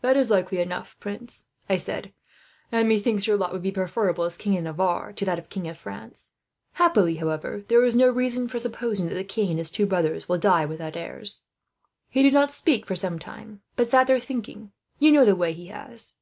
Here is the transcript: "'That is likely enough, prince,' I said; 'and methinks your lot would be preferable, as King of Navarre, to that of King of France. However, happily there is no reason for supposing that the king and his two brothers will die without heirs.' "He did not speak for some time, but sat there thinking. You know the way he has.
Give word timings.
"'That 0.00 0.16
is 0.16 0.30
likely 0.30 0.60
enough, 0.60 0.96
prince,' 0.98 1.48
I 1.68 1.76
said; 1.76 2.14
'and 2.72 2.88
methinks 2.88 3.26
your 3.26 3.36
lot 3.36 3.52
would 3.52 3.60
be 3.60 3.70
preferable, 3.70 4.24
as 4.24 4.38
King 4.38 4.56
of 4.56 4.64
Navarre, 4.64 5.12
to 5.12 5.26
that 5.26 5.38
of 5.38 5.50
King 5.50 5.68
of 5.68 5.76
France. 5.76 6.32
However, 6.72 7.10
happily 7.44 7.64
there 7.68 7.84
is 7.84 7.94
no 7.94 8.08
reason 8.08 8.48
for 8.48 8.58
supposing 8.58 9.08
that 9.08 9.14
the 9.14 9.24
king 9.24 9.50
and 9.50 9.58
his 9.58 9.70
two 9.70 9.84
brothers 9.84 10.26
will 10.26 10.38
die 10.38 10.64
without 10.64 10.96
heirs.' 10.96 11.42
"He 12.08 12.22
did 12.22 12.32
not 12.32 12.50
speak 12.50 12.86
for 12.86 12.96
some 12.96 13.18
time, 13.18 13.60
but 13.76 13.90
sat 13.90 14.06
there 14.06 14.18
thinking. 14.20 14.72
You 14.98 15.12
know 15.12 15.26
the 15.26 15.36
way 15.36 15.52
he 15.52 15.66
has. 15.66 16.14